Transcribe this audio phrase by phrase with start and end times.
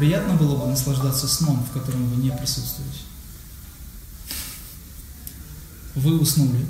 [0.00, 3.00] Приятно было бы наслаждаться сном, в котором вы не присутствуете.
[5.94, 6.64] Вы уснули.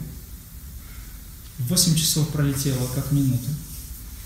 [1.60, 3.48] 8 часов пролетело, как минута.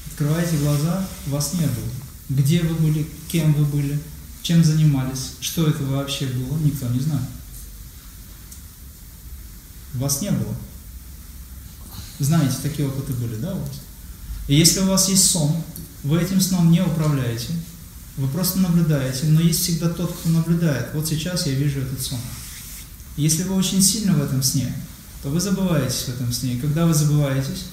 [0.07, 1.91] Открываете глаза, вас не было.
[2.31, 4.01] Где вы были, кем вы были,
[4.41, 7.29] чем занимались, что это вообще было, никто не знает.
[9.93, 10.57] Вас не было.
[12.21, 13.69] Знаете, такие опыты были, да, у?
[14.49, 15.63] И если у вас есть сон,
[16.05, 17.53] вы этим сном не управляете,
[18.17, 20.89] вы просто наблюдаете, но есть всегда тот, кто наблюдает.
[20.95, 22.19] Вот сейчас я вижу этот сон.
[23.17, 24.73] Если вы очень сильно в этом сне,
[25.23, 26.55] то вы забываетесь в этом сне.
[26.55, 27.67] И когда вы забываетесь,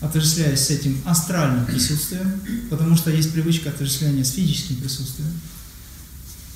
[0.00, 2.40] отождествляясь с этим астральным присутствием,
[2.70, 5.30] потому что есть привычка отождествления с физическим присутствием,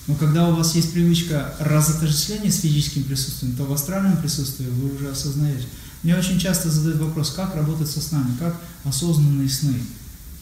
[0.07, 4.97] но когда у вас есть привычка разотождествления с физическим присутствием, то в астральном присутствии вы
[4.97, 5.67] уже осознаете.
[6.03, 9.75] Мне очень часто задают вопрос, как работать со снами, как осознанные сны,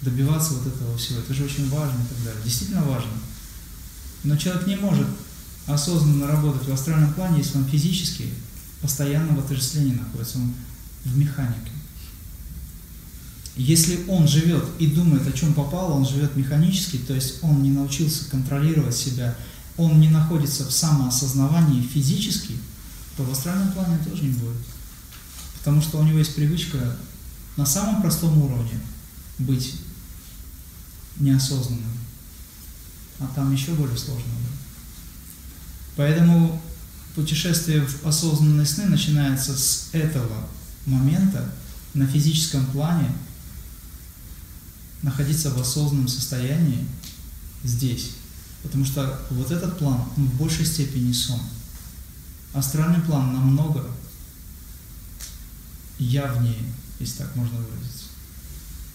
[0.03, 1.21] добиваться вот этого всего.
[1.21, 2.43] Это же очень важно и так далее.
[2.45, 3.11] Действительно важно.
[4.25, 5.07] Но человек не может
[5.67, 8.31] осознанно работать в астральном плане, если он физически
[8.81, 10.55] постоянно в отождествлении находится, он
[11.05, 11.73] в механике.
[13.57, 17.71] Если он живет и думает, о чем попало, он живет механически, то есть он не
[17.71, 19.37] научился контролировать себя,
[19.77, 22.55] он не находится в самоосознавании физически,
[23.17, 24.63] то в астральном плане тоже не будет.
[25.59, 26.97] Потому что у него есть привычка
[27.57, 28.79] на самом простом уровне
[29.39, 29.75] быть
[31.17, 31.98] неосознанным.
[33.20, 34.25] А там еще более сложно.
[34.25, 34.59] Да?
[35.97, 36.61] Поэтому
[37.14, 40.48] путешествие в осознанные сны начинается с этого
[40.86, 41.53] момента
[41.95, 43.11] на физическом плане,
[45.03, 46.86] находиться в осознанном состоянии
[47.64, 48.12] здесь.
[48.62, 51.40] Потому что вот этот план, он в большей степени сон.
[52.52, 53.85] Астральный план намного
[55.98, 56.63] явнее,
[57.01, 58.05] если так можно выразиться.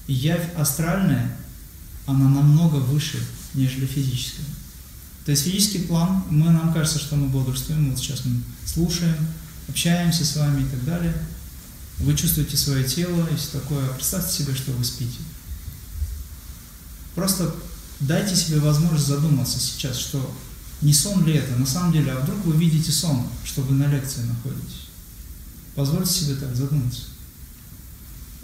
[0.07, 1.37] И явь астральная,
[2.05, 4.45] она намного выше, нежели физическая.
[5.25, 9.15] То есть физический план, мы, нам кажется, что мы бодрствуем, вот сейчас мы слушаем,
[9.69, 11.15] общаемся с вами и так далее.
[11.99, 13.87] Вы чувствуете свое тело и все такое.
[13.89, 15.19] Представьте себе, что вы спите.
[17.15, 17.55] Просто
[17.99, 20.35] дайте себе возможность задуматься сейчас, что
[20.81, 23.87] не сон ли это, на самом деле, а вдруг вы видите сон, что вы на
[23.87, 24.87] лекции находитесь.
[25.75, 27.03] Позвольте себе так задуматься.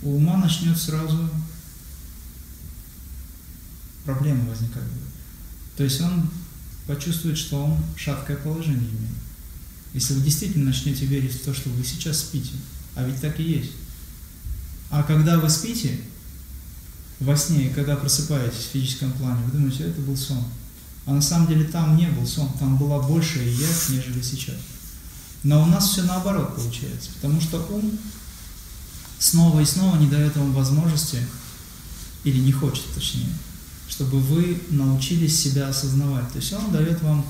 [0.01, 1.29] У ума начнет сразу
[4.05, 4.83] проблемы возникать.
[5.77, 6.29] То есть он
[6.87, 9.15] почувствует, что он шаткое положение имеет.
[9.93, 12.53] Если вы действительно начнете верить в то, что вы сейчас спите,
[12.95, 13.71] а ведь так и есть.
[14.89, 15.99] А когда вы спите,
[17.19, 20.43] во сне, и когда просыпаетесь в физическом плане, вы думаете, это был сон.
[21.05, 24.55] А на самом деле там не был сон, там была большая явь, нежели сейчас.
[25.43, 27.97] Но у нас все наоборот получается, потому что ум
[29.17, 31.19] снова и снова не дает вам возможности,
[32.23, 33.29] или не хочет точнее,
[33.89, 36.31] чтобы вы научились себя осознавать.
[36.31, 37.25] То есть он дает вам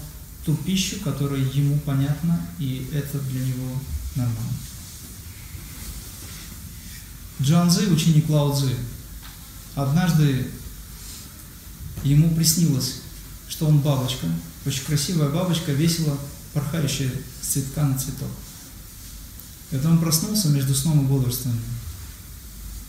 [0.46, 3.72] ту пищу, которая ему понятна, и это для него
[4.16, 4.54] нормально.
[7.42, 8.76] Джан Цзи, ученик Лао Цзи,
[9.76, 10.48] однажды
[12.04, 12.96] ему приснилось,
[13.48, 14.28] что он бабочка,
[14.66, 16.18] очень красивая бабочка, весело
[16.54, 18.30] порхающая с цветка на цветок.
[19.72, 21.64] Когда он проснулся между сном и бодрствованием,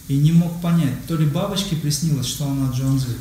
[0.09, 3.17] и не мог понять, то ли бабочке приснилось, что она Джонзи,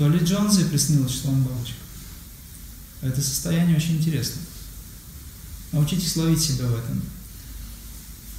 [0.00, 1.76] то ли Джонзи приснилось, что он бабочка.
[3.02, 4.40] Это состояние очень интересно.
[5.72, 7.02] Научитесь ловить себя в этом.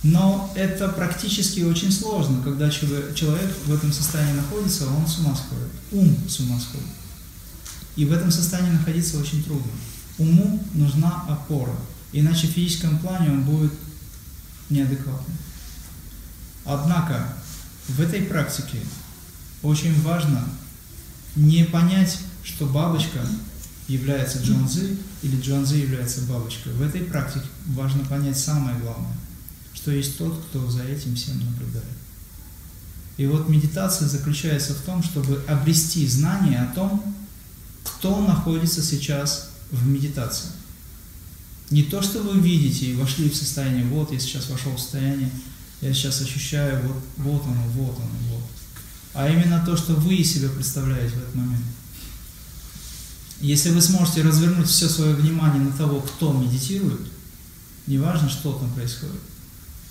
[0.01, 5.69] Но это практически очень сложно, когда человек в этом состоянии находится, он с ума сходит.
[5.91, 6.87] Ум с ума сходит.
[7.95, 9.71] И в этом состоянии находиться очень трудно.
[10.17, 11.75] Уму нужна опора,
[12.11, 13.73] иначе в физическом плане он будет
[14.71, 15.37] неадекватным.
[16.65, 17.35] Однако
[17.87, 18.79] в этой практике
[19.61, 20.43] очень важно
[21.35, 23.19] не понять, что бабочка
[23.87, 26.73] является Джонзи или Джонзи является бабочкой.
[26.73, 29.15] В этой практике важно понять самое главное,
[29.73, 31.85] что есть тот, кто за этим всем наблюдает.
[33.17, 37.15] И вот медитация заключается в том, чтобы обрести знание о том,
[37.83, 40.49] кто находится сейчас в медитации.
[41.69, 45.29] Не то, что вы видите и вошли в состояние, вот я сейчас вошел в состояние,
[45.81, 48.40] я сейчас ощущаю, вот, вот оно, вот оно, вот.
[49.13, 51.65] А именно то, что вы себя представляете в этот момент.
[53.41, 57.01] Если вы сможете развернуть все свое внимание на того, кто медитирует,
[57.87, 59.19] неважно, что там происходит,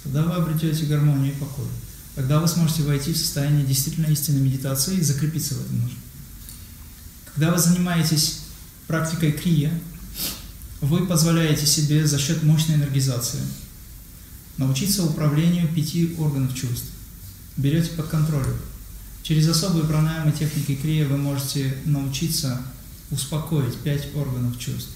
[0.04, 1.66] тогда вы обретете гармонию и покой.
[2.14, 5.98] Тогда вы сможете войти в состояние действительно истинной медитации и закрепиться в этом нужно.
[7.34, 8.40] Когда вы занимаетесь
[8.86, 9.72] практикой крия,
[10.80, 13.40] вы позволяете себе за счет мощной энергизации
[14.56, 16.86] научиться управлению пяти органов чувств.
[17.56, 18.46] Берете под контроль.
[19.30, 22.60] Через особые пранаямы техники крия вы можете научиться
[23.12, 24.90] успокоить пять органов чувств.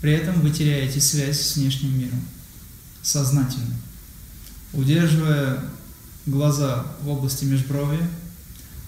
[0.00, 2.20] При этом вы теряете связь с внешним миром
[3.02, 3.74] сознательно,
[4.72, 5.58] удерживая
[6.24, 7.98] глаза в области межброви,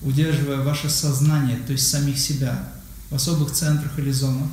[0.03, 2.69] удерживая ваше сознание, то есть самих себя,
[3.11, 4.51] в особых центрах или зонах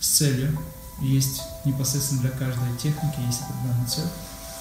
[0.00, 0.54] с целью,
[1.00, 4.04] есть непосредственно для каждой техники, есть определенная цель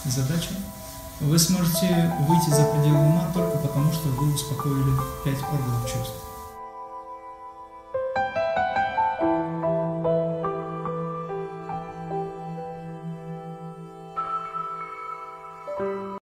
[0.05, 0.51] и задача,
[1.19, 4.91] вы сможете выйти за пределы ума только потому, что вы успокоили
[5.23, 6.26] пять органов чувств.